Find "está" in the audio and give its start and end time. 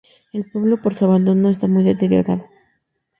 1.51-1.67